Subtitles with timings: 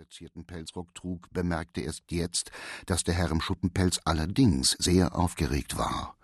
[0.00, 2.50] verzierten Pelzrock trug, bemerkte erst jetzt,
[2.86, 6.16] dass der Herr im Schuppenpelz allerdings sehr aufgeregt war.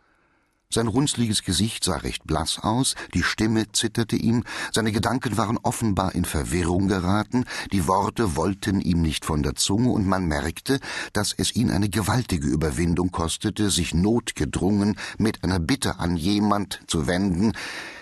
[0.71, 6.15] Sein runzliges Gesicht sah recht blass aus, die Stimme zitterte ihm, seine Gedanken waren offenbar
[6.15, 10.81] in Verwirrung geraten, die Worte wollten ihm nicht von der Zunge, und man merkte,
[11.13, 17.06] dass es ihn eine gewaltige Überwindung kostete, sich notgedrungen mit einer Bitte an jemand zu
[17.06, 17.52] wenden,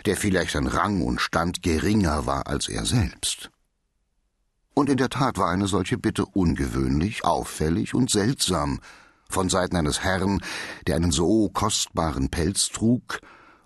[0.06, 3.50] der vielleicht an Rang und Stand geringer war als er selbst.
[4.74, 8.80] Und in der Tat war eine solche Bitte ungewöhnlich, auffällig und seltsam,
[9.28, 10.40] von Seiten eines Herrn,
[10.86, 13.20] der einen so kostbaren Pelz trug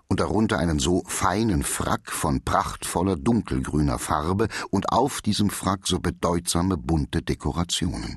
[0.08, 5.98] und darunter einen so feinen Frack von prachtvoller dunkelgrüner Farbe und auf diesem Frack so
[5.98, 8.16] bedeutsame bunte Dekorationen.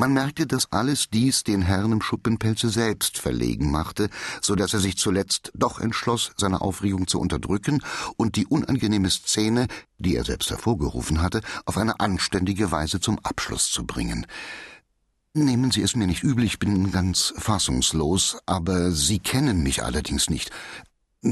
[0.00, 4.08] Man merkte, dass alles dies den Herrn im Schuppenpelze selbst verlegen machte,
[4.40, 7.82] so dass er sich zuletzt doch entschloss, seine Aufregung zu unterdrücken
[8.16, 9.66] und die unangenehme Szene,
[9.98, 14.26] die er selbst hervorgerufen hatte, auf eine anständige Weise zum Abschluss zu bringen.
[15.34, 20.30] Nehmen Sie es mir nicht übel, ich bin ganz fassungslos, aber Sie kennen mich allerdings
[20.30, 20.50] nicht.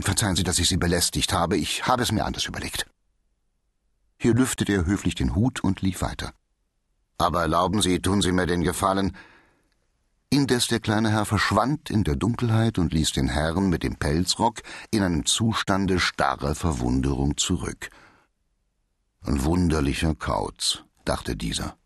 [0.03, 2.87] Verzeihen Sie, dass ich Sie belästigt habe, ich habe es mir anders überlegt.
[4.19, 6.35] Hier lüftete er höflich den Hut und lief weiter.
[7.19, 9.17] Aber erlauben Sie, tun Sie mir den Gefallen.
[10.31, 14.63] Indes der kleine Herr verschwand in der Dunkelheit und ließ den Herrn mit dem Pelzrock
[14.91, 17.91] in einem Zustande starrer Verwunderung zurück.
[19.23, 21.77] Ein wunderlicher Kauz, dachte dieser.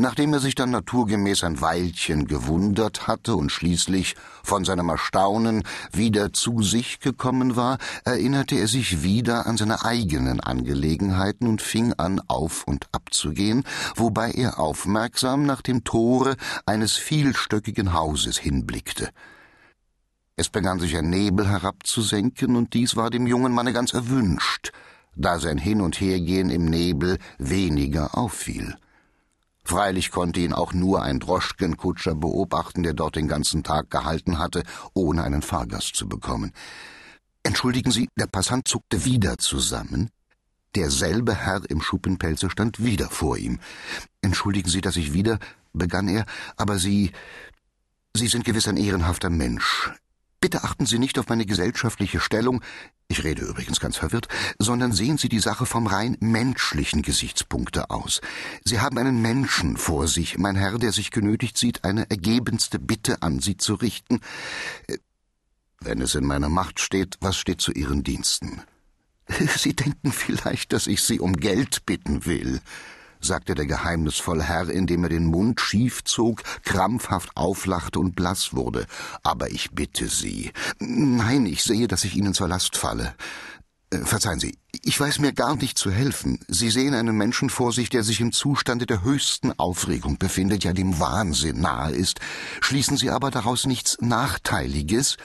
[0.00, 6.32] Nachdem er sich dann naturgemäß ein Weilchen gewundert hatte und schließlich von seinem Erstaunen wieder
[6.32, 7.76] zu sich gekommen war,
[8.06, 14.30] erinnerte er sich wieder an seine eigenen Angelegenheiten und fing an, auf und abzugehen, wobei
[14.30, 19.10] er aufmerksam nach dem Tore eines vielstöckigen Hauses hinblickte.
[20.34, 24.72] Es begann sich ein Nebel herabzusenken, und dies war dem jungen Manne ganz erwünscht,
[25.14, 28.78] da sein Hin und Hergehen im Nebel weniger auffiel.
[29.70, 34.64] Freilich konnte ihn auch nur ein Droschkenkutscher beobachten, der dort den ganzen Tag gehalten hatte,
[34.94, 36.52] ohne einen Fahrgast zu bekommen.
[37.44, 40.10] Entschuldigen Sie, der Passant zuckte wieder zusammen.
[40.74, 43.60] Derselbe Herr im Schuppenpelze stand wieder vor ihm.
[44.22, 45.38] Entschuldigen Sie, dass ich wieder,
[45.72, 46.26] begann er,
[46.56, 47.12] aber Sie,
[48.12, 49.92] Sie sind gewiss ein ehrenhafter Mensch.
[50.40, 52.62] Bitte achten Sie nicht auf meine gesellschaftliche Stellung,
[53.08, 54.28] ich rede übrigens ganz verwirrt,
[54.58, 58.22] sondern sehen Sie die Sache vom rein menschlichen Gesichtspunkte aus.
[58.64, 63.20] Sie haben einen Menschen vor sich, mein Herr, der sich genötigt sieht, eine ergebenste Bitte
[63.20, 64.20] an Sie zu richten.
[64.86, 64.96] Äh,
[65.80, 68.62] wenn es in meiner Macht steht, was steht zu Ihren Diensten?
[69.56, 72.62] Sie denken vielleicht, dass ich Sie um Geld bitten will
[73.20, 78.86] sagte der geheimnisvolle Herr, indem er den Mund schief zog, krampfhaft auflachte und blass wurde.
[79.22, 80.52] Aber ich bitte Sie.
[80.78, 83.14] Nein, ich sehe, dass ich Ihnen zur Last falle.
[83.90, 86.38] Äh, verzeihen Sie, ich weiß mir gar nicht zu helfen.
[86.48, 90.72] Sie sehen einen Menschen vor sich, der sich im Zustande der höchsten Aufregung befindet, ja
[90.72, 92.20] dem Wahnsinn nahe ist.
[92.60, 95.16] Schließen Sie aber daraus nichts Nachteiliges?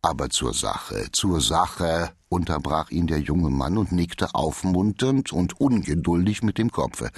[0.00, 6.42] Aber zur Sache, zur Sache, unterbrach ihn der junge Mann und nickte aufmunternd und ungeduldig
[6.42, 7.10] mit dem Kopfe.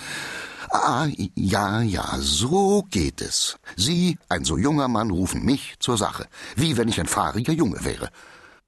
[0.70, 3.58] Ah, ja, ja, so geht es.
[3.76, 7.84] Sie, ein so junger Mann, rufen mich zur Sache, wie wenn ich ein fahriger Junge
[7.84, 8.10] wäre.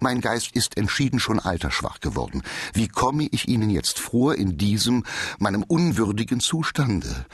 [0.01, 2.43] Mein Geist ist entschieden schon altersschwach geworden.
[2.73, 5.05] Wie komme ich Ihnen jetzt vor in diesem,
[5.39, 7.27] meinem unwürdigen Zustande?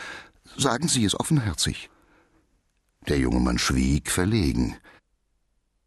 [0.57, 1.91] Sagen Sie es offenherzig.
[3.07, 4.77] Der junge Mann schwieg verlegen.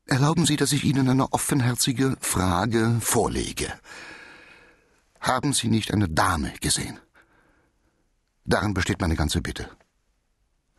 [0.08, 3.68] Erlauben Sie, dass ich Ihnen eine offenherzige Frage vorlege.
[5.20, 6.98] Haben Sie nicht eine Dame gesehen?
[8.46, 9.70] Darin besteht meine ganze Bitte,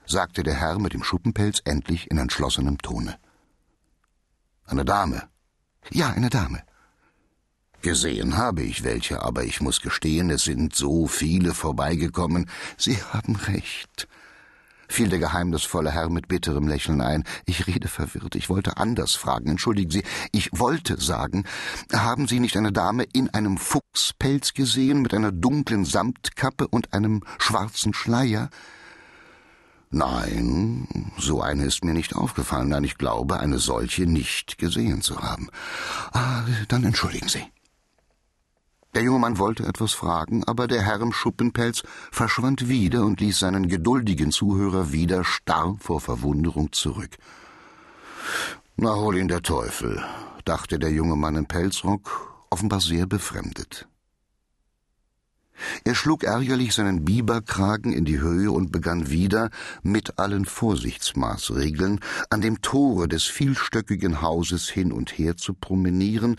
[0.07, 3.19] sagte der Herr mit dem Schuppenpelz endlich in entschlossenem Tone.
[4.65, 5.29] Eine Dame?
[5.91, 6.63] Ja, eine Dame.
[7.83, 12.49] Gesehen habe ich welche, aber ich muss gestehen, es sind so viele vorbeigekommen.
[12.79, 14.09] Sie haben recht
[14.89, 17.25] fiel der geheimnisvolle Herr mit bitterem Lächeln ein.
[17.47, 19.51] Ich rede verwirrt, ich wollte anders fragen.
[19.51, 21.45] Entschuldigen Sie, ich wollte sagen,
[21.93, 27.23] haben Sie nicht eine Dame in einem Fuchspelz gesehen, mit einer dunklen Samtkappe und einem
[27.39, 28.51] schwarzen Schleier?
[29.91, 35.23] Nein, so eine ist mir nicht aufgefallen, nein, ich glaube, eine solche nicht gesehen zu
[35.23, 35.49] haben.
[36.13, 37.43] Ah, dann entschuldigen Sie.
[38.99, 43.39] Der junge Mann wollte etwas fragen, aber der Herr im Schuppenpelz verschwand wieder und ließ
[43.39, 47.11] seinen geduldigen Zuhörer wieder starr vor Verwunderung zurück.
[48.77, 50.05] Na, hol ihn der Teufel,
[50.45, 53.87] dachte der junge Mann im Pelzrock, offenbar sehr befremdet.
[55.85, 59.51] Er schlug ärgerlich seinen Biberkragen in die Höhe und begann wieder,
[59.81, 62.01] mit allen Vorsichtsmaßregeln,
[62.31, 66.35] an dem Tore des vielstöckigen Hauses hin und her zu promenieren.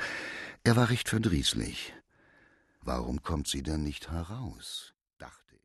[0.66, 1.94] Er war recht verdrießlich.
[2.90, 4.96] Warum kommt sie denn nicht heraus?